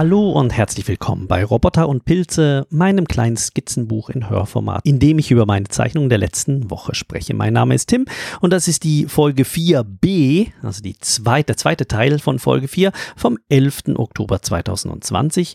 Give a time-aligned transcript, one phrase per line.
[0.00, 5.18] Hallo und herzlich willkommen bei Roboter und Pilze, meinem kleinen Skizzenbuch in Hörformat, in dem
[5.18, 7.34] ich über meine Zeichnungen der letzten Woche spreche.
[7.34, 8.06] Mein Name ist Tim
[8.40, 12.92] und das ist die Folge 4b, also die zweite, der zweite Teil von Folge 4
[13.14, 13.96] vom 11.
[13.96, 15.54] Oktober 2020.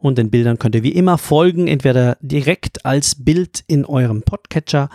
[0.00, 4.88] Und den Bildern könnt ihr wie immer folgen, entweder direkt als Bild in eurem Podcatcher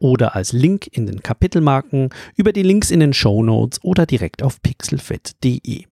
[0.00, 4.42] oder als Link in den Kapitelmarken, über die Links in den Show Notes oder direkt
[4.42, 5.89] auf pixelfit.de.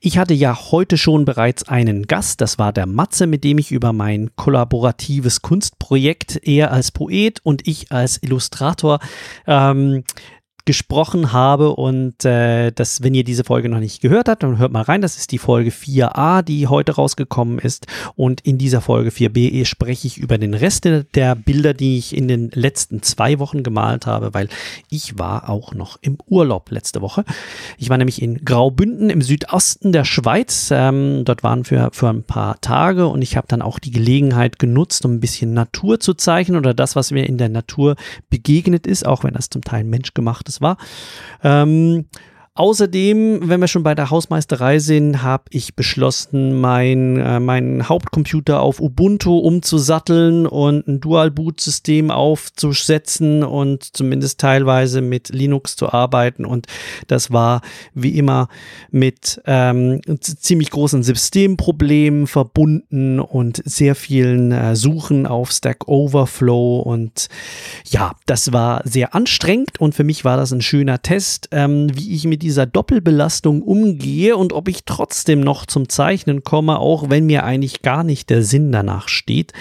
[0.00, 3.70] Ich hatte ja heute schon bereits einen Gast, das war der Matze, mit dem ich
[3.70, 9.00] über mein kollaboratives Kunstprojekt, er als Poet und ich als Illustrator,
[9.46, 10.04] ähm,
[10.64, 14.72] gesprochen habe und äh, das, wenn ihr diese Folge noch nicht gehört habt, dann hört
[14.72, 15.00] mal rein.
[15.00, 20.06] Das ist die Folge 4a, die heute rausgekommen ist und in dieser Folge 4b spreche
[20.06, 20.84] ich über den Rest
[21.14, 24.48] der Bilder, die ich in den letzten zwei Wochen gemalt habe, weil
[24.88, 27.24] ich war auch noch im Urlaub letzte Woche.
[27.78, 30.70] Ich war nämlich in Graubünden im Südosten der Schweiz.
[30.72, 34.58] Ähm, dort waren wir für ein paar Tage und ich habe dann auch die Gelegenheit
[34.58, 37.96] genutzt, um ein bisschen Natur zu zeichnen oder das, was mir in der Natur
[38.28, 40.76] begegnet ist, auch wenn das zum Teil menschgemacht ist war.
[41.42, 42.06] Ähm,
[42.56, 48.60] Außerdem, wenn wir schon bei der Hausmeisterei sind, habe ich beschlossen, mein, äh, meinen Hauptcomputer
[48.60, 56.44] auf Ubuntu umzusatteln und ein Dual-Boot-System aufzusetzen und zumindest teilweise mit Linux zu arbeiten.
[56.44, 56.66] Und
[57.06, 57.60] das war
[57.94, 58.48] wie immer
[58.90, 66.80] mit ähm, ziemlich großen Systemproblemen verbunden und sehr vielen äh, Suchen auf Stack Overflow.
[66.80, 67.28] Und
[67.88, 72.12] ja, das war sehr anstrengend und für mich war das ein schöner Test, ähm, wie
[72.12, 77.26] ich mit dieser Doppelbelastung umgehe und ob ich trotzdem noch zum Zeichnen komme, auch wenn
[77.26, 79.52] mir eigentlich gar nicht der Sinn danach steht.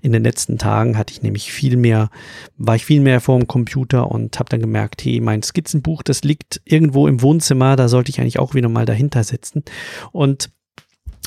[0.00, 2.08] In den letzten Tagen hatte ich nämlich viel mehr,
[2.56, 6.22] war ich viel mehr vor dem Computer und habe dann gemerkt, hey, mein Skizzenbuch, das
[6.24, 9.64] liegt irgendwo im Wohnzimmer, da sollte ich eigentlich auch wieder mal dahinter sitzen.
[10.12, 10.50] Und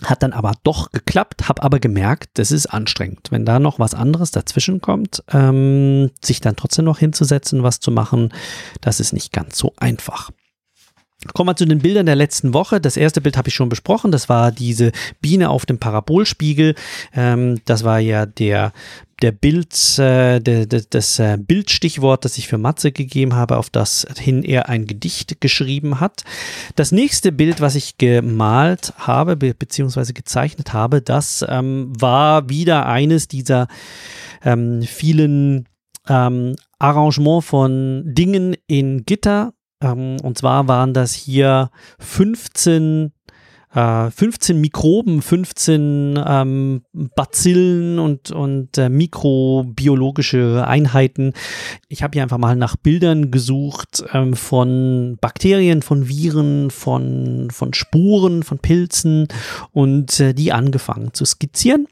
[0.03, 3.27] hat dann aber doch geklappt, habe aber gemerkt, das ist anstrengend.
[3.29, 7.91] Wenn da noch was anderes dazwischen kommt, ähm, sich dann trotzdem noch hinzusetzen, was zu
[7.91, 8.33] machen,
[8.81, 10.31] das ist nicht ganz so einfach.
[11.33, 12.81] Kommen wir zu den Bildern der letzten Woche.
[12.81, 14.11] Das erste Bild habe ich schon besprochen.
[14.11, 16.73] Das war diese Biene auf dem Parabolspiegel.
[17.13, 18.73] Ähm, das war ja der
[19.21, 23.69] der Bild, äh, der, der, das äh, Bildstichwort, das ich für Matze gegeben habe, auf
[23.69, 26.23] das hin er ein Gedicht geschrieben hat.
[26.75, 32.87] Das nächste Bild, was ich gemalt habe, be beziehungsweise gezeichnet habe, das ähm, war wieder
[32.87, 33.67] eines dieser
[34.43, 35.69] ähm, vielen
[36.09, 43.11] ähm, Arrangement von Dingen in Gitter ähm, und zwar waren das hier 15
[43.73, 51.31] 15 äh, Mikroben, 15 ähm, Bazillen und, und äh, mikrobiologische Einheiten.
[51.87, 57.73] Ich habe hier einfach mal nach Bildern gesucht ähm, von Bakterien, von Viren, von, von
[57.73, 59.29] Spuren, von Pilzen
[59.71, 61.87] und äh, die angefangen zu skizzieren.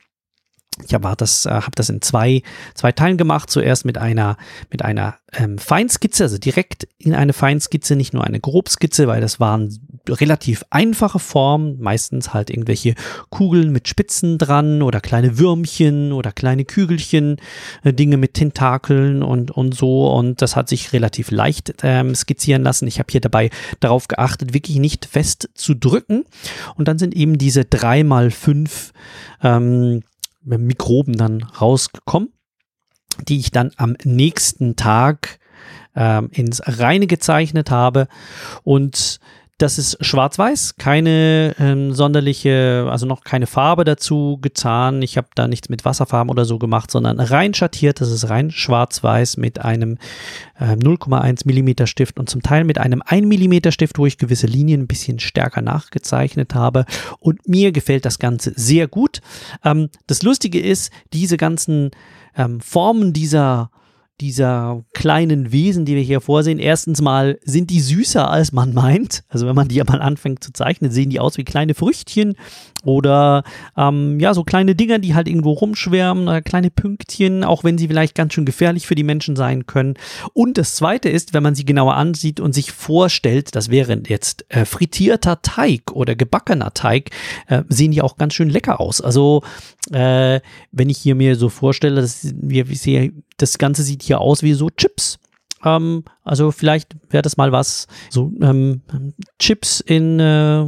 [0.86, 2.42] Ich habe das, äh, hab das in zwei,
[2.74, 3.50] zwei Teilen gemacht.
[3.50, 4.38] Zuerst mit einer,
[4.72, 9.40] mit einer ähm, Feinskizze, also direkt in eine Feinskizze, nicht nur eine Grobskizze, weil das
[9.40, 12.96] waren relativ einfache Formen, meistens halt irgendwelche
[13.30, 17.38] Kugeln mit Spitzen dran oder kleine Würmchen oder kleine Kügelchen,
[17.84, 20.12] äh, Dinge mit Tentakeln und, und so.
[20.12, 22.88] Und das hat sich relativ leicht ähm, skizzieren lassen.
[22.88, 26.26] Ich habe hier dabei darauf geachtet, wirklich nicht fest zu drücken.
[26.76, 28.94] Und dann sind eben diese drei mal fünf
[29.44, 30.02] ähm,
[30.58, 32.34] Mikroben dann rausgekommen,
[33.28, 35.40] die ich dann am nächsten Tag
[35.96, 38.08] ähm, ins Reine gezeichnet habe.
[38.64, 39.20] Und
[39.60, 45.02] das ist schwarz-weiß, keine ähm, sonderliche, also noch keine Farbe dazu getan.
[45.02, 48.00] Ich habe da nichts mit Wasserfarben oder so gemacht, sondern rein schattiert.
[48.00, 49.98] Das ist rein schwarz-weiß mit einem
[50.58, 54.48] äh, 0,1 Millimeter Stift und zum Teil mit einem 1 Millimeter Stift, wo ich gewisse
[54.48, 56.86] Linien ein bisschen stärker nachgezeichnet habe.
[57.20, 59.20] Und mir gefällt das Ganze sehr gut.
[59.66, 61.92] Ähm, das Lustige ist, diese ganzen
[62.38, 63.72] ähm, Formen dieser
[64.22, 66.60] dieser kleinen Wesen, die wir hier vorsehen.
[66.60, 69.24] Erstens mal sind die süßer, als man meint.
[69.30, 72.36] Also wenn man die mal anfängt zu zeichnen, sehen die aus wie kleine Früchtchen
[72.84, 73.44] oder
[73.78, 77.88] ähm, ja, so kleine Dinger, die halt irgendwo rumschwärmen oder kleine Pünktchen, auch wenn sie
[77.88, 79.96] vielleicht ganz schön gefährlich für die Menschen sein können.
[80.34, 84.46] Und das zweite ist, wenn man sie genauer ansieht und sich vorstellt, das wäre jetzt
[84.50, 87.10] äh, frittierter Teig oder gebackener Teig,
[87.48, 89.02] äh, sehen die auch ganz schön lecker aus.
[89.02, 89.44] Also
[89.92, 90.40] äh,
[90.72, 94.54] wenn ich hier mir so vorstelle, dass wir, wir das Ganze sieht hier aus wie
[94.54, 95.20] so Chips.
[95.64, 98.82] Ähm, also vielleicht wäre das mal was, so ähm,
[99.40, 100.66] Chips in, äh,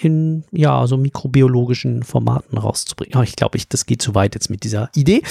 [0.00, 3.14] in ja, so mikrobiologischen Formaten rauszubringen.
[3.14, 5.22] Aber ich glaube, ich, das geht zu weit jetzt mit dieser Idee.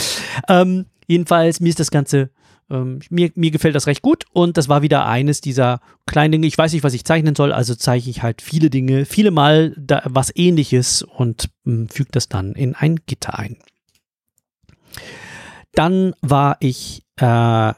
[0.47, 2.29] Ähm, jedenfalls, mir ist das Ganze
[2.69, 6.47] ähm, mir, mir gefällt das recht gut und das war wieder eines dieser kleinen Dinge.
[6.47, 9.75] Ich weiß nicht, was ich zeichnen soll, also zeige ich halt viele Dinge, viele Mal
[9.77, 13.57] da, was ähnliches und ähm, füge das dann in ein Gitter ein.
[15.73, 17.73] Dann war ich äh,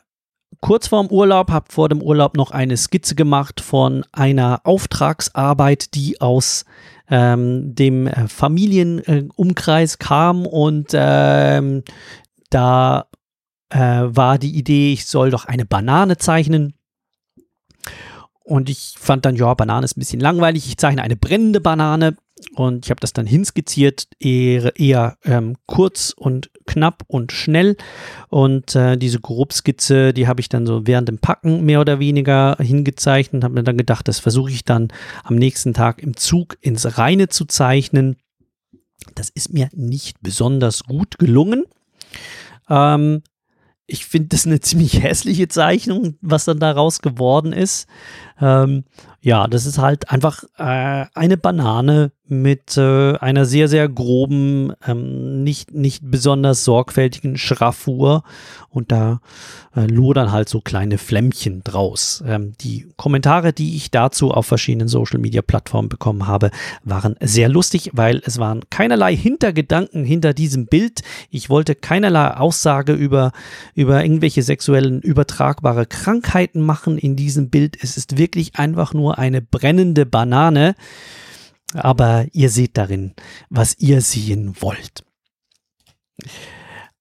[0.62, 6.22] kurz vorm Urlaub, habe vor dem Urlaub noch eine Skizze gemacht von einer Auftragsarbeit, die
[6.22, 6.66] aus
[7.10, 11.84] ähm, dem äh, Familienumkreis kam und ähm,
[12.50, 13.08] da
[13.70, 16.74] äh, war die Idee, ich soll doch eine Banane zeichnen.
[18.44, 20.68] Und ich fand dann, ja, Banane ist ein bisschen langweilig.
[20.68, 22.16] Ich zeichne eine brennende Banane
[22.56, 27.76] und ich habe das dann hinskizziert, eher, eher ähm, kurz und knapp und schnell.
[28.30, 32.58] Und äh, diese Grobskizze, die habe ich dann so während dem Packen mehr oder weniger
[32.60, 34.90] hingezeichnet habe mir dann gedacht, das versuche ich dann
[35.24, 38.18] am nächsten Tag im Zug ins Reine zu zeichnen.
[39.16, 41.66] Das ist mir nicht besonders gut gelungen.
[42.70, 43.24] Ähm,
[43.86, 47.88] ich finde das eine ziemlich hässliche Zeichnung, was dann daraus geworden ist.
[48.40, 48.84] Ähm,
[49.22, 55.44] ja, das ist halt einfach äh, eine Banane mit äh, einer sehr, sehr groben, ähm,
[55.44, 58.24] nicht, nicht besonders sorgfältigen Schraffur
[58.70, 59.22] und da
[59.76, 62.24] äh, lodern halt so kleine Flämmchen draus.
[62.28, 66.52] Ähm, die Kommentare, die ich dazu auf verschiedenen Social-Media-Plattformen bekommen habe,
[66.84, 71.02] waren sehr lustig, weil es waren keinerlei Hintergedanken hinter diesem Bild.
[71.32, 73.32] Ich wollte keinerlei Aussage über,
[73.74, 77.78] über irgendwelche sexuellen übertragbare Krankheiten machen in diesem Bild.
[77.82, 80.76] Es ist wirklich einfach nur eine brennende Banane
[81.74, 83.14] aber ihr seht darin,
[83.50, 85.04] was ihr sehen wollt.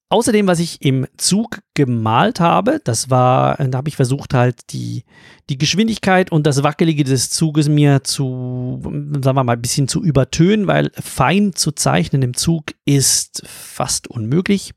[0.08, 5.04] Außerdem, was ich im Zug gemalt habe, das war, da habe ich versucht halt die,
[5.50, 10.02] die Geschwindigkeit und das Wackelige des Zuges mir zu, sagen wir mal, ein bisschen zu
[10.04, 14.74] übertönen, weil fein zu zeichnen im Zug ist fast unmöglich.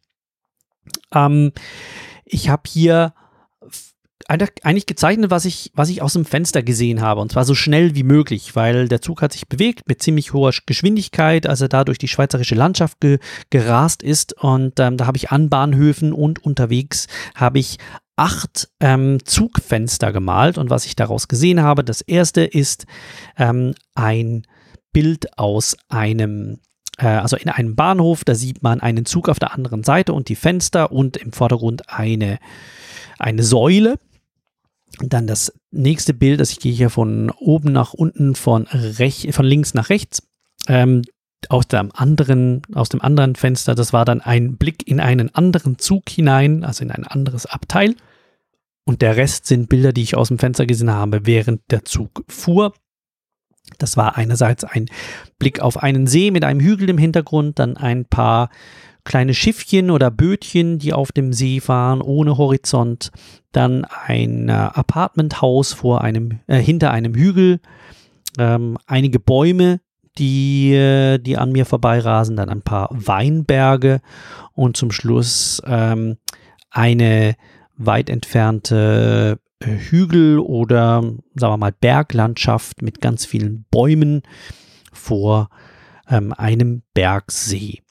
[1.13, 1.51] Ähm,
[2.25, 3.13] ich habe hier
[4.29, 7.19] eigentlich gezeichnet, was ich, was ich aus dem Fenster gesehen habe.
[7.19, 10.53] Und zwar so schnell wie möglich, weil der Zug hat sich bewegt mit ziemlich hoher
[10.65, 14.33] Geschwindigkeit, als er da durch die schweizerische Landschaft ge gerast ist.
[14.33, 17.77] Und ähm, da habe ich an Bahnhöfen und unterwegs habe ich
[18.15, 20.57] acht ähm, Zugfenster gemalt.
[20.57, 22.85] Und was ich daraus gesehen habe, das erste ist
[23.37, 24.45] ähm, ein
[24.93, 26.59] Bild aus einem
[26.99, 30.29] äh, also in einem Bahnhof, da sieht man einen Zug auf der anderen Seite und
[30.29, 32.37] die Fenster und im Vordergrund eine,
[33.17, 33.97] eine Säule.
[34.99, 39.45] Dann das nächste Bild, das ich gehe hier von oben nach unten, von, rech von
[39.45, 40.27] links nach rechts.
[40.67, 41.03] Ähm,
[41.47, 45.77] aus dem anderen, aus dem anderen Fenster, das war dann ein Blick in einen anderen
[45.77, 47.95] Zug hinein, also in ein anderes Abteil.
[48.83, 52.23] Und der Rest sind Bilder, die ich aus dem Fenster gesehen habe, während der Zug
[52.27, 52.73] fuhr.
[53.77, 54.87] Das war einerseits ein
[55.37, 58.49] Blick auf einen See mit einem Hügel im Hintergrund, dann ein paar
[59.09, 63.11] kleine Schiffchen oder Bötchen, die auf dem See fahren, ohne Horizont.
[63.51, 67.59] Dann ein äh, Apartmenthaus vor einem, äh, hinter einem Hügel.
[68.37, 69.81] Ähm, einige Bäume,
[70.19, 72.35] die, äh, die an mir vorbeirasen.
[72.35, 74.01] Dann ein paar Weinberge.
[74.53, 76.17] Und zum Schluss ähm,
[76.69, 77.35] eine
[77.77, 81.01] weit entfernte äh, Hügel oder
[81.33, 84.21] sagen wir mal Berglandschaft mit ganz vielen Bäumen
[84.93, 85.49] vor
[86.07, 87.81] ähm, einem Bergsee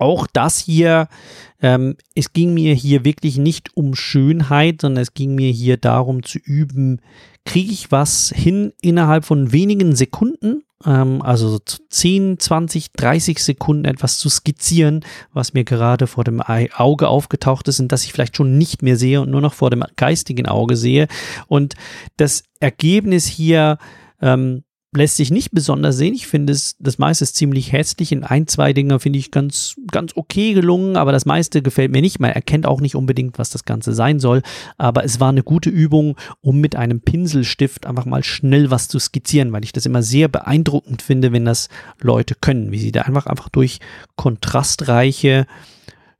[0.00, 1.08] auch das hier,
[1.60, 6.22] ähm, es ging mir hier wirklich nicht um Schönheit, sondern es ging mir hier darum
[6.22, 7.00] zu üben,
[7.44, 14.18] kriege ich was hin innerhalb von wenigen Sekunden, ähm, also 10, 20, 30 Sekunden etwas
[14.18, 18.56] zu skizzieren, was mir gerade vor dem Auge aufgetaucht ist und das ich vielleicht schon
[18.56, 21.08] nicht mehr sehe und nur noch vor dem geistigen Auge sehe.
[21.46, 21.74] Und
[22.16, 23.78] das Ergebnis hier
[24.22, 26.14] ähm, lässt sich nicht besonders sehen.
[26.14, 28.10] Ich finde es, das meiste ist ziemlich hässlich.
[28.10, 32.02] In ein, zwei Dinger finde ich ganz, ganz okay gelungen, aber das meiste gefällt mir
[32.02, 32.18] nicht.
[32.18, 34.42] Man erkennt auch nicht unbedingt, was das Ganze sein soll.
[34.78, 38.98] Aber es war eine gute Übung, um mit einem Pinselstift einfach mal schnell was zu
[38.98, 41.68] skizzieren, weil ich das immer sehr beeindruckend finde, wenn das
[42.00, 43.78] Leute können, wie sie da einfach, einfach durch
[44.16, 45.46] kontrastreiche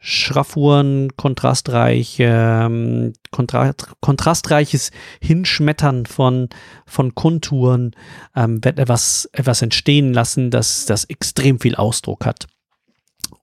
[0.03, 6.49] Schraffuren, kontrastreich, ähm, kontra kontrastreiches Hinschmettern von,
[6.87, 7.95] von Konturen
[8.35, 12.47] ähm, wird etwas, etwas entstehen lassen, das, das extrem viel Ausdruck hat.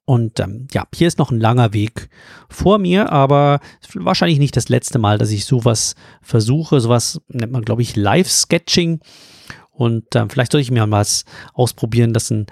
[0.10, 2.10] Und ähm, ja, hier ist noch ein langer Weg
[2.50, 3.60] vor mir, aber
[3.94, 6.80] wahrscheinlich nicht das letzte Mal, dass ich sowas versuche.
[6.80, 9.02] Sowas nennt man, glaube ich, Live-Sketching.
[9.70, 12.48] Und ähm, vielleicht soll ich mir mal was ausprobieren, das ein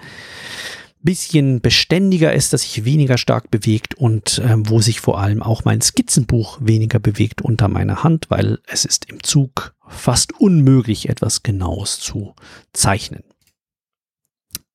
[1.02, 5.64] bisschen beständiger ist, dass sich weniger stark bewegt und äh, wo sich vor allem auch
[5.64, 11.42] mein Skizzenbuch weniger bewegt unter meiner Hand, weil es ist im Zug fast unmöglich, etwas
[11.42, 12.34] Genaues zu
[12.72, 13.22] zeichnen.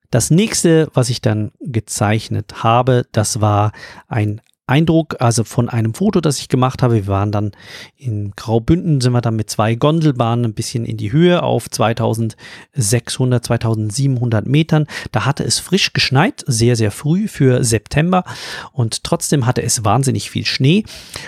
[0.09, 3.71] Das nächste, was ich dann gezeichnet habe, das war
[4.07, 6.95] ein Eindruck, also von einem Foto, das ich gemacht habe.
[6.95, 7.51] Wir waren dann
[7.97, 13.45] in Graubünden, sind wir dann mit zwei Gondelbahnen ein bisschen in die Höhe auf 2600,
[13.45, 14.87] 2700 Metern.
[15.11, 18.23] Da hatte es frisch geschneit, sehr, sehr früh für September
[18.71, 20.85] und trotzdem hatte es wahnsinnig viel Schnee.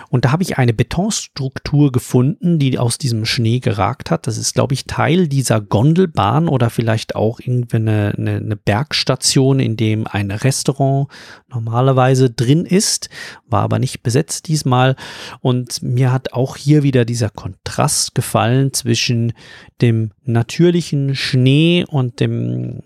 [0.09, 4.25] Und da habe ich eine Betonstruktur gefunden, die aus diesem Schnee geragt hat.
[4.25, 9.59] Das ist, glaube ich, Teil dieser Gondelbahn oder vielleicht auch irgendwie eine, eine, eine Bergstation,
[9.59, 11.09] in dem ein Restaurant
[11.49, 13.09] normalerweise drin ist
[13.47, 14.95] war aber nicht besetzt diesmal.
[15.41, 19.33] Und mir hat auch hier wieder dieser Kontrast gefallen zwischen
[19.81, 22.81] dem natürlichen Schnee und dem,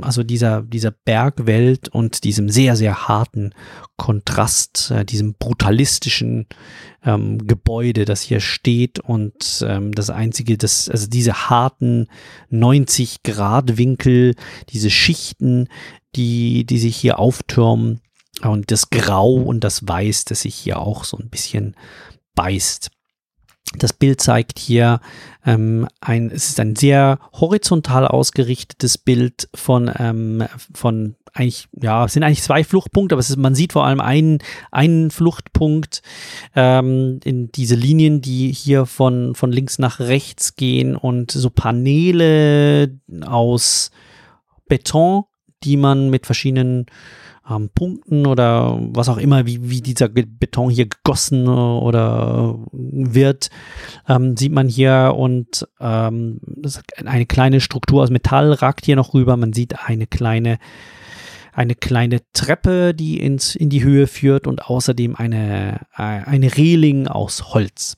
[0.00, 3.52] also dieser, dieser Bergwelt und diesem sehr, sehr harten
[3.96, 6.46] Kontrast, äh, diesem brutalistischen
[7.04, 12.06] ähm, Gebäude, das hier steht und ähm, das einzige, das, also diese harten
[12.50, 14.34] 90 Grad Winkel,
[14.70, 15.68] diese Schichten,
[16.16, 18.00] die, die sich hier auftürmen,
[18.42, 21.74] und das Grau und das Weiß, das sich hier auch so ein bisschen
[22.34, 22.90] beißt.
[23.76, 25.00] Das Bild zeigt hier
[25.44, 32.14] ähm, ein, es ist ein sehr horizontal ausgerichtetes Bild von, ähm, von eigentlich, ja, es
[32.14, 34.38] sind eigentlich zwei Fluchtpunkte, aber ist, man sieht vor allem einen,
[34.70, 36.02] einen Fluchtpunkt
[36.56, 42.98] ähm, in diese Linien, die hier von, von links nach rechts gehen und so Paneele
[43.26, 43.90] aus
[44.66, 45.24] Beton,
[45.62, 46.86] die man mit verschiedenen
[47.48, 53.50] ähm, Punkten oder was auch immer, wie, wie dieser Beton hier gegossen oder wird,
[54.08, 56.40] ähm, sieht man hier und ähm,
[57.04, 59.36] eine kleine Struktur aus Metall ragt hier noch rüber.
[59.36, 60.58] Man sieht eine kleine
[61.58, 67.08] eine kleine Treppe, die ins, in die Höhe führt und außerdem eine, äh, eine Reling
[67.08, 67.96] aus Holz.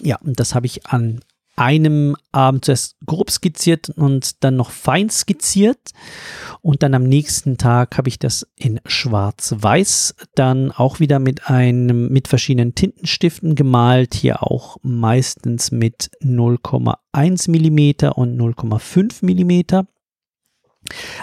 [0.00, 1.20] Ja, und das habe ich an
[1.56, 5.90] einem Abend zuerst grob skizziert und dann noch fein skizziert.
[6.60, 12.08] Und dann am nächsten Tag habe ich das in Schwarz-Weiß dann auch wieder mit einem,
[12.08, 14.14] mit verschiedenen Tintenstiften gemalt.
[14.14, 19.86] Hier auch meistens mit 0,1 mm und 0,5 mm.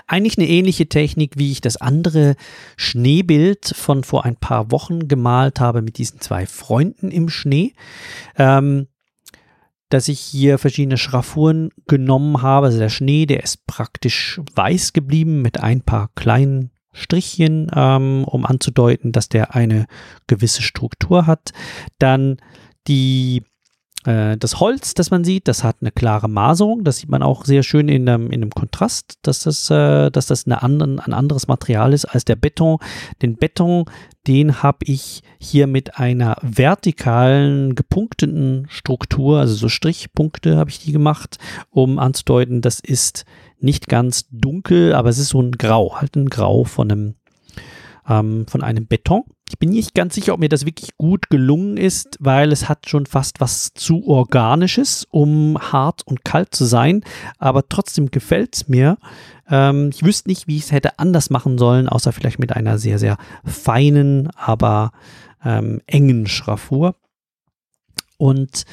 [0.08, 2.36] Eigentlich eine ähnliche Technik, wie ich das andere
[2.75, 7.74] Schneebild von vor ein paar Wochen gemalt habe mit diesen zwei Freunden im Schnee.
[8.38, 8.88] Ähm,
[9.93, 12.65] dass ich hier verschiedene Schraffuren genommen habe.
[12.65, 18.43] Also der Schnee, der ist praktisch weiß geblieben mit ein paar kleinen Strichchen, ähm, um
[18.43, 19.85] anzudeuten, dass der eine
[20.25, 21.51] gewisse Struktur hat.
[22.00, 22.38] Dann
[22.88, 23.43] die
[24.05, 26.83] äh, das Holz, das man sieht, das hat eine klare Maserung.
[26.83, 30.27] Das sieht man auch sehr schön in dem, in dem Kontrast, dass das, äh, dass
[30.27, 32.77] das eine anderen, ein anderes Material ist als der Beton.
[33.22, 33.86] Den Beton,
[34.27, 40.91] den habe ich hier mit einer vertikalen, gepunkteten Struktur, also so Strichpunkte habe ich die
[40.91, 41.38] gemacht,
[41.69, 43.25] um anzudeuten, das ist
[43.60, 47.15] nicht ganz dunkel, aber es ist so ein Grau, halt ein Grau von einem,
[48.07, 49.24] ähm, von einem Beton.
[49.53, 52.89] Ich bin nicht ganz sicher, ob mir das wirklich gut gelungen ist, weil es hat
[52.89, 57.03] schon fast was zu organisches, um hart und kalt zu sein.
[57.38, 58.98] Aber trotzdem gefällt es mir.
[59.48, 62.79] Ähm, ich wüsste nicht, wie ich es hätte anders machen sollen, außer vielleicht mit einer
[62.79, 64.91] sehr, sehr feinen, aber
[65.45, 66.95] ähm, engen Schraffur.
[68.17, 68.65] Und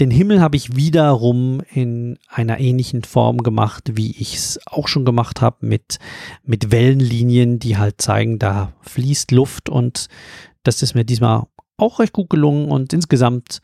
[0.00, 5.04] den Himmel habe ich wiederum in einer ähnlichen Form gemacht, wie ich es auch schon
[5.04, 5.98] gemacht habe, mit,
[6.44, 10.08] mit Wellenlinien, die halt zeigen, da fließt Luft und
[10.62, 11.44] das ist mir diesmal
[11.76, 13.60] auch recht gut gelungen und insgesamt,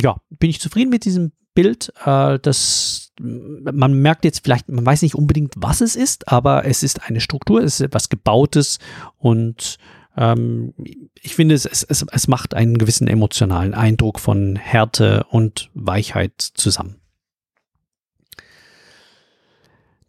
[0.00, 1.92] ja, bin ich zufrieden mit diesem Bild.
[2.04, 6.82] Äh, das, man merkt jetzt vielleicht, man weiß nicht unbedingt, was es ist, aber es
[6.82, 8.78] ist eine Struktur, es ist etwas Gebautes
[9.18, 9.78] und
[10.16, 10.74] ähm,
[11.20, 16.96] ich finde, es, es, es macht einen gewissen emotionalen Eindruck von Härte und Weichheit zusammen.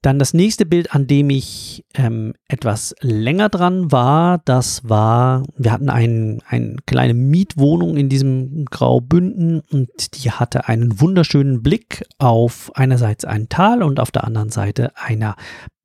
[0.05, 5.71] Dann das nächste Bild, an dem ich ähm, etwas länger dran war, das war, wir
[5.71, 12.71] hatten ein, eine kleine Mietwohnung in diesem Graubünden und die hatte einen wunderschönen Blick auf
[12.75, 15.35] einerseits ein Tal und auf der anderen Seite einer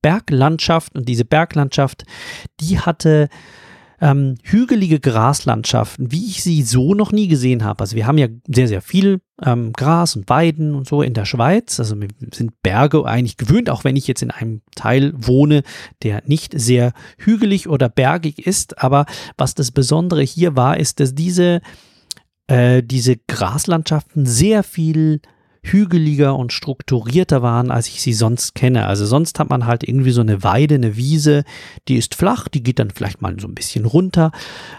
[0.03, 0.95] Berglandschaft.
[0.97, 2.05] Und diese Berglandschaft,
[2.61, 3.31] die hatte
[4.01, 7.81] ähm, hügelige Graslandschaften, wie ich sie so noch nie gesehen habe.
[7.81, 11.27] Also wir haben ja sehr, sehr viel ähm, Gras und Weiden und so in der
[11.27, 11.79] Schweiz.
[11.79, 15.63] Also wir sind Berge eigentlich gewöhnt, auch wenn ich jetzt in einem Teil wohne,
[16.03, 18.83] der nicht sehr hügelig oder bergig ist.
[18.83, 19.05] Aber
[19.37, 21.61] was das Besondere hier war, ist, dass diese,
[22.47, 25.21] äh, diese Graslandschaften sehr viel
[25.63, 28.87] hügeliger und strukturierter waren, als ich sie sonst kenne.
[28.87, 31.45] Also sonst hat man halt irgendwie so eine Weide, eine Wiese,
[31.89, 34.33] die ist flach, die geht dann vielleicht mal so ein bisschen runter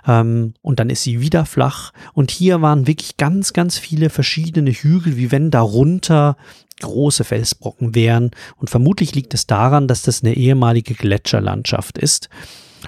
[0.08, 1.92] ähm, und dann ist sie wieder flach.
[2.14, 6.38] Und hier waren wirklich ganz, ganz viele verschiedene Hügel, wie wenn darunter
[6.82, 8.32] große Felsbrocken wären.
[8.58, 12.30] Und vermutlich liegt es daran, dass das eine ehemalige Gletscherlandschaft ist.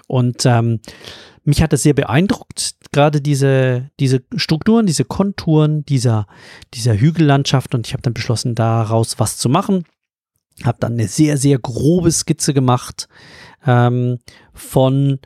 [0.07, 0.79] Und ähm,
[1.43, 6.27] mich hat das sehr beeindruckt, gerade diese, diese Strukturen, diese Konturen dieser,
[6.73, 7.75] dieser Hügellandschaft.
[7.75, 9.83] Und ich habe dann beschlossen, daraus was zu machen.
[10.63, 13.07] Habe dann eine sehr, sehr grobe Skizze gemacht
[13.65, 14.19] ähm,
[14.53, 15.19] von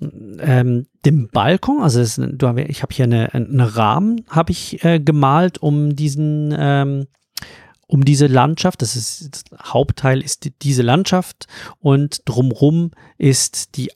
[0.00, 1.82] ähm, dem Balkon.
[1.82, 7.06] Also du, ich habe hier eine, einen Rahmen habe ich äh, gemalt um diesen ähm,
[7.86, 8.82] um diese Landschaft.
[8.82, 11.46] Das ist das Hauptteil ist die, diese Landschaft
[11.80, 13.90] und drumrum ist die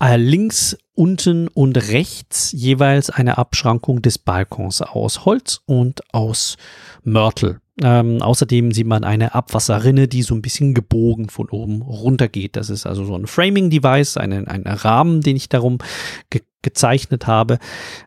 [0.00, 6.56] links, unten und rechts jeweils eine Abschrankung des Balkons aus Holz und aus
[7.02, 7.60] Mörtel.
[7.82, 12.56] Ähm, außerdem sieht man eine Abwasserrinne, die so ein bisschen gebogen von oben runter geht.
[12.56, 15.78] Das ist also so ein Framing-Device, ein, ein Rahmen, den ich darum
[16.30, 17.60] ge gezeichnet habe.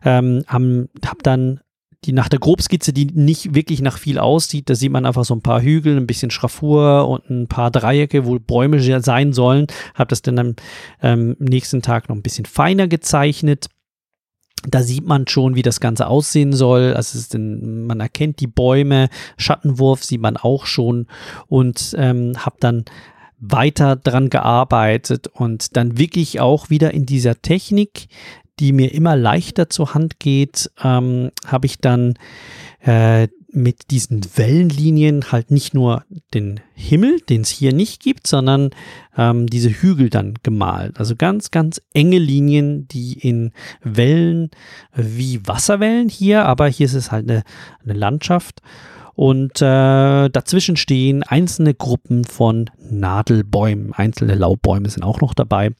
[0.04, 1.60] Ähm, habe dann
[2.04, 5.34] die nach der Grobskizze, die nicht wirklich nach viel aussieht, da sieht man einfach so
[5.34, 9.66] ein paar Hügel, ein bisschen Schraffur und ein paar Dreiecke, wo Bäume sein sollen.
[9.94, 10.56] Habe das dann am
[11.00, 13.68] ähm, nächsten Tag noch ein bisschen feiner gezeichnet.
[14.68, 16.94] Da sieht man schon, wie das Ganze aussehen soll.
[16.94, 21.06] Also denn, man erkennt die Bäume, Schattenwurf sieht man auch schon
[21.46, 22.84] und ähm, habe dann
[23.44, 28.06] weiter dran gearbeitet und dann wirklich auch wieder in dieser Technik
[28.60, 32.14] die mir immer leichter zur Hand geht, ähm, habe ich dann
[32.80, 38.70] äh, mit diesen Wellenlinien halt nicht nur den Himmel, den es hier nicht gibt, sondern
[39.16, 40.98] ähm, diese Hügel dann gemalt.
[40.98, 44.50] Also ganz, ganz enge Linien, die in Wellen
[44.94, 47.42] wie Wasserwellen hier, aber hier ist es halt eine,
[47.84, 48.62] eine Landschaft.
[49.14, 53.92] Und äh, dazwischen stehen einzelne Gruppen von Nadelbäumen.
[53.92, 55.72] Einzelne Laubbäume sind auch noch dabei.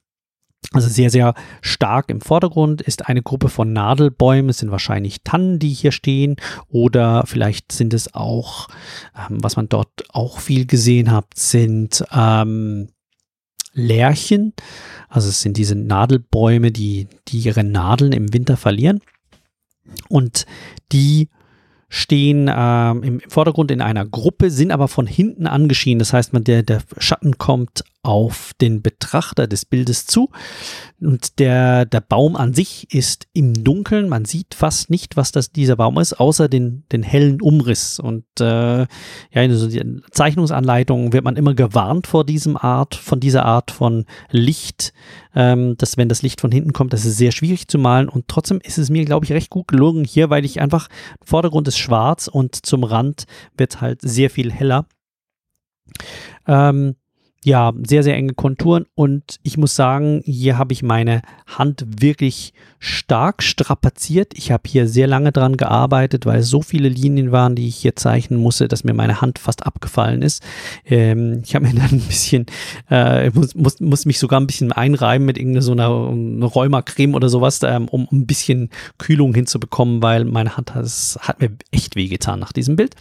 [0.73, 4.49] Also sehr, sehr stark im Vordergrund ist eine Gruppe von Nadelbäumen.
[4.49, 6.37] Es sind wahrscheinlich Tannen, die hier stehen.
[6.69, 8.69] Oder vielleicht sind es auch,
[9.17, 12.89] ähm, was man dort auch viel gesehen hat, sind ähm,
[13.75, 14.55] Lärchen.
[15.09, 19.01] Also es sind diese Nadelbäume, die, die ihre Nadeln im Winter verlieren.
[20.09, 20.47] Und
[20.93, 21.29] die
[21.89, 25.99] stehen ähm, im, Vordergrund in einer Gruppe, sind aber von hinten angeschienen.
[25.99, 30.31] Das heißt, man, der, der Schatten kommt auf den Betrachter des Bildes zu.
[31.01, 34.09] Und der, der Baum an sich ist im Dunkeln.
[34.09, 38.01] Man sieht fast nicht, was das, dieser Baum ist, außer den, den hellen Umriss.
[38.01, 38.87] Und äh, ja,
[39.33, 39.69] in so
[40.11, 44.93] Zeichnungsanleitungen wird man immer gewarnt vor diesem Art, von dieser Art von Licht,
[45.37, 48.09] ähm, dass wenn das Licht von hinten kommt, das ist sehr schwierig zu malen.
[48.09, 50.89] Und trotzdem ist es mir, glaube ich, recht gut gelungen hier, weil ich einfach,
[51.25, 54.87] Vordergrund ist schwarz und zum Rand wird halt sehr viel heller.
[56.47, 56.97] Ähm,
[57.45, 62.53] ja, sehr, sehr enge Konturen und ich muss sagen, hier habe ich meine Hand wirklich
[62.79, 64.33] stark strapaziert.
[64.37, 67.95] Ich habe hier sehr lange dran gearbeitet, weil so viele Linien waren, die ich hier
[67.95, 70.43] zeichnen musste, dass mir meine Hand fast abgefallen ist.
[70.85, 72.47] Ähm, ich habe mir dann ein bisschen,
[72.91, 77.15] äh, muss, muss, muss mich sogar ein bisschen einreiben mit irgendeiner so einer, einer Rheumacreme
[77.15, 81.51] oder sowas, ähm, um, um ein bisschen Kühlung hinzubekommen, weil meine Hand das hat mir
[81.71, 82.95] echt wehgetan nach diesem Bild.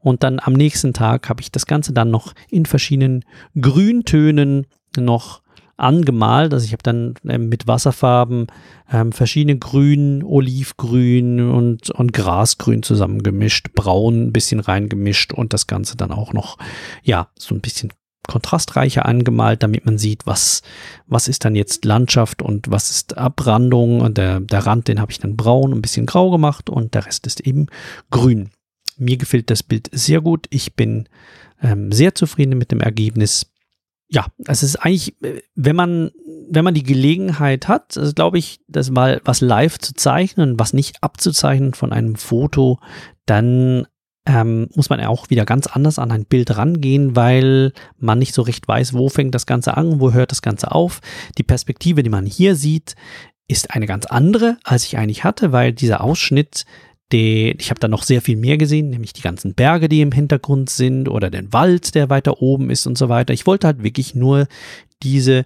[0.00, 3.24] Und dann am nächsten Tag habe ich das Ganze dann noch in verschiedenen
[3.68, 5.42] Grüntönen noch
[5.76, 6.54] angemalt.
[6.54, 8.46] Also ich habe dann ähm, mit Wasserfarben
[8.90, 15.96] ähm, verschiedene Grün, Olivgrün und, und Grasgrün zusammengemischt, braun ein bisschen reingemischt und das Ganze
[15.96, 16.58] dann auch noch,
[17.02, 17.92] ja, so ein bisschen
[18.26, 20.62] kontrastreicher angemalt, damit man sieht, was,
[21.06, 24.00] was ist dann jetzt Landschaft und was ist Abrandung.
[24.00, 27.06] Und der, der Rand, den habe ich dann braun, ein bisschen grau gemacht und der
[27.06, 27.66] Rest ist eben
[28.10, 28.50] grün.
[28.96, 30.46] Mir gefällt das Bild sehr gut.
[30.50, 31.08] Ich bin
[31.62, 33.46] ähm, sehr zufrieden mit dem Ergebnis
[34.10, 35.16] ja, es ist eigentlich,
[35.54, 36.10] wenn man,
[36.50, 41.02] wenn man die Gelegenheit hat, glaube ich, das mal was live zu zeichnen, was nicht
[41.02, 42.78] abzuzeichnen von einem Foto,
[43.26, 43.86] dann
[44.24, 48.42] ähm, muss man auch wieder ganz anders an ein Bild rangehen, weil man nicht so
[48.42, 51.00] recht weiß, wo fängt das Ganze an, wo hört das Ganze auf.
[51.36, 52.94] Die Perspektive, die man hier sieht,
[53.46, 56.66] ist eine ganz andere, als ich eigentlich hatte, weil dieser Ausschnitt
[57.12, 60.12] die, ich habe da noch sehr viel mehr gesehen, nämlich die ganzen Berge, die im
[60.12, 63.32] Hintergrund sind oder den Wald, der weiter oben ist und so weiter.
[63.32, 64.46] Ich wollte halt wirklich nur
[65.02, 65.44] diese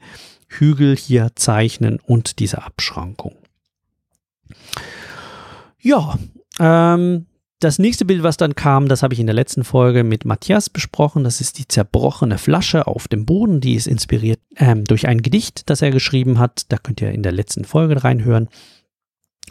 [0.49, 3.37] Hügel hier zeichnen und diese Abschrankung.
[5.81, 6.19] Ja,
[6.59, 7.27] ähm,
[7.63, 10.69] das nächste Bild, was dann kam, das habe ich in der letzten Folge mit Matthias
[10.69, 11.23] besprochen.
[11.23, 13.61] Das ist die zerbrochene Flasche auf dem Boden.
[13.61, 16.65] Die ist inspiriert ähm, durch ein Gedicht, das er geschrieben hat.
[16.71, 18.49] Da könnt ihr in der letzten Folge reinhören.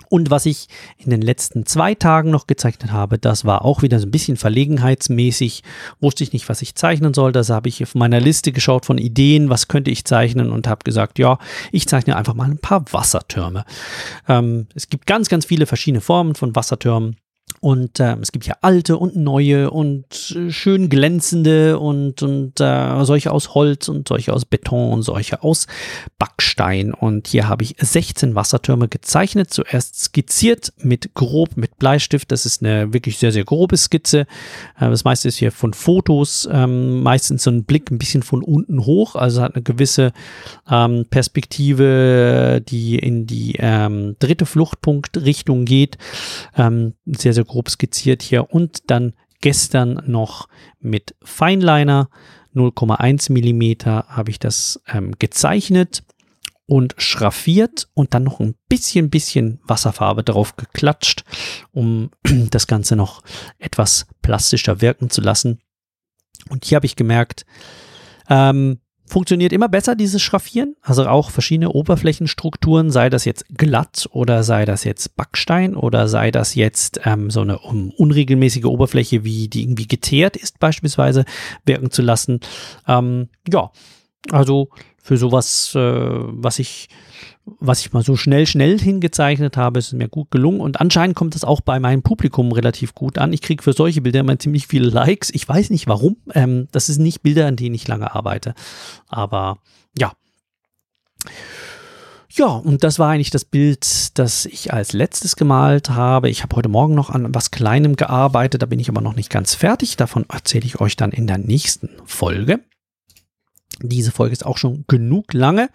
[0.09, 3.99] Und was ich in den letzten zwei Tagen noch gezeichnet habe, das war auch wieder
[3.99, 5.63] so ein bisschen verlegenheitsmäßig.
[5.99, 7.31] Wusste ich nicht, was ich zeichnen soll.
[7.31, 10.83] Das habe ich auf meiner Liste geschaut von Ideen, was könnte ich zeichnen und habe
[10.83, 11.37] gesagt, ja,
[11.71, 13.65] ich zeichne einfach mal ein paar Wassertürme.
[14.27, 17.17] Ähm, es gibt ganz, ganz viele verschiedene Formen von Wassertürmen.
[17.61, 23.05] Und äh, es gibt ja alte und neue und äh, schön glänzende und, und äh,
[23.05, 25.67] solche aus Holz und solche aus Beton und solche aus
[26.17, 26.91] Backstein.
[26.91, 29.53] Und hier habe ich 16 Wassertürme gezeichnet.
[29.53, 32.31] Zuerst skizziert mit grob, mit Bleistift.
[32.31, 34.21] Das ist eine wirklich sehr, sehr grobe Skizze.
[34.79, 36.49] Äh, das meiste ist hier von Fotos.
[36.51, 39.15] Ähm, meistens so ein Blick ein bisschen von unten hoch.
[39.15, 40.13] Also hat eine gewisse
[40.67, 45.99] ähm, Perspektive, die in die ähm, dritte Fluchtpunktrichtung geht.
[46.57, 50.47] Ähm, sehr, sehr grob skizziert hier und dann gestern noch
[50.79, 52.09] mit Feinliner
[52.55, 56.03] 0,1 Millimeter habe ich das ähm, gezeichnet
[56.65, 61.25] und schraffiert und dann noch ein bisschen, bisschen Wasserfarbe drauf geklatscht,
[61.71, 62.11] um
[62.51, 63.21] das Ganze noch
[63.57, 65.59] etwas plastischer wirken zu lassen.
[66.49, 67.45] Und hier habe ich gemerkt,
[68.29, 68.79] ähm,
[69.11, 70.75] funktioniert immer besser, dieses Schraffieren.
[70.81, 76.31] Also auch verschiedene Oberflächenstrukturen, sei das jetzt glatt oder sei das jetzt Backstein oder sei
[76.31, 81.25] das jetzt ähm, so eine um, unregelmäßige Oberfläche, wie die irgendwie geteert ist, beispielsweise,
[81.65, 82.39] wirken zu lassen.
[82.87, 83.71] Ähm, ja,
[84.29, 84.69] also
[85.01, 86.89] für sowas, äh, was ich
[87.59, 91.35] was ich mal so schnell, schnell hingezeichnet habe, ist mir gut gelungen und anscheinend kommt
[91.35, 93.33] das auch bei meinem Publikum relativ gut an.
[93.33, 95.31] Ich kriege für solche Bilder immer ziemlich viele Likes.
[95.33, 96.17] Ich weiß nicht warum.
[96.33, 98.53] Ähm, das sind nicht Bilder, an denen ich lange arbeite.
[99.07, 99.57] Aber
[99.97, 100.13] ja.
[102.29, 106.29] Ja, und das war eigentlich das Bild, das ich als letztes gemalt habe.
[106.29, 109.29] Ich habe heute Morgen noch an was Kleinem gearbeitet, da bin ich aber noch nicht
[109.29, 109.97] ganz fertig.
[109.97, 112.61] Davon erzähle ich euch dann in der nächsten Folge.
[113.81, 115.69] Diese Folge ist auch schon genug lange.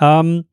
[0.00, 0.44] Ähm,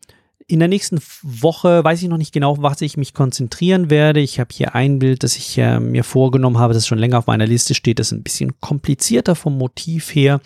[0.47, 4.19] in der nächsten Woche weiß ich noch nicht genau, was ich mich konzentrieren werde.
[4.19, 7.27] Ich habe hier ein Bild, das ich äh, mir vorgenommen habe, das schon länger auf
[7.27, 7.99] meiner Liste steht.
[7.99, 10.41] Das ist ein bisschen komplizierter vom Motiv her.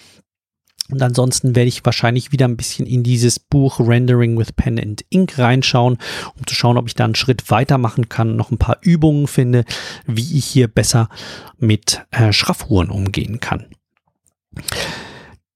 [0.91, 5.05] Und ansonsten werde ich wahrscheinlich wieder ein bisschen in dieses Buch Rendering with Pen and
[5.09, 5.97] Ink reinschauen,
[6.37, 9.63] um zu schauen, ob ich da einen Schritt weitermachen kann, noch ein paar Übungen finde,
[10.05, 11.07] wie ich hier besser
[11.57, 13.67] mit äh, Schraffuren umgehen kann.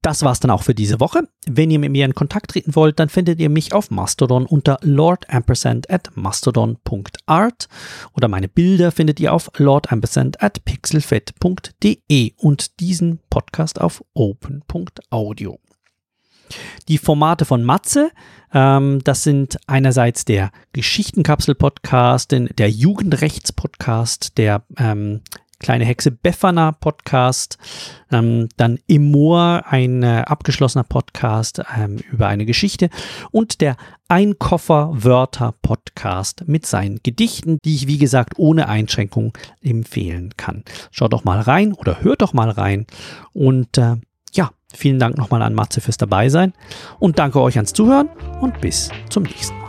[0.08, 1.28] Das war's dann auch für diese Woche.
[1.48, 4.80] Wenn ihr mit mir in Kontakt treten wollt, dann findet ihr mich auf Mastodon unter
[4.82, 7.68] lordampersand at mastodon.art
[8.14, 15.60] oder meine Bilder findet ihr auf lordampersand at pixelfed.de und diesen Podcast auf open.audio.
[16.88, 18.12] Die Formate von Matze,
[18.54, 25.20] ähm, das sind einerseits der Geschichtenkapsel-Podcast, der Jugendrechts-Podcast, der ähm,
[25.60, 27.58] Kleine Hexe Befana Podcast,
[28.12, 32.90] ähm, dann Immoor, ein äh, abgeschlossener Podcast ähm, über eine Geschichte
[33.32, 33.76] und der
[34.08, 40.64] Einkoffer Wörter Podcast mit seinen Gedichten, die ich wie gesagt ohne Einschränkung empfehlen kann.
[40.92, 42.86] Schaut doch mal rein oder hört doch mal rein
[43.34, 43.96] und äh,
[44.34, 46.54] ja, vielen Dank nochmal an Matze fürs Dabeisein
[47.00, 48.10] und danke euch ans Zuhören
[48.42, 49.67] und bis zum nächsten Mal.